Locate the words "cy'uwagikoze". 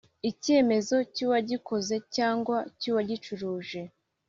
1.13-1.95